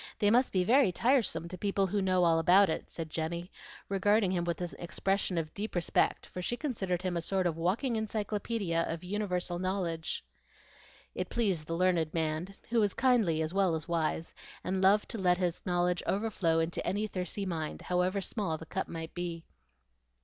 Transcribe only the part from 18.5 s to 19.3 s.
the cup might